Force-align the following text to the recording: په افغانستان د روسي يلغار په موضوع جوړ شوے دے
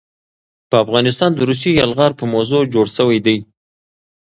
په 0.69 0.75
افغانستان 0.83 1.31
د 1.35 1.39
روسي 1.49 1.71
يلغار 1.79 2.11
په 2.19 2.25
موضوع 2.33 2.61
جوړ 2.73 2.85
شوے 2.95 3.19
دے 3.25 3.37